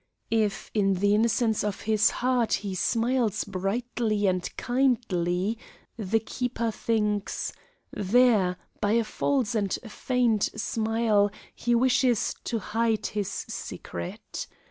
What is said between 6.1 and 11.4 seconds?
keeper thinks: 'There, by a false and feigned smile,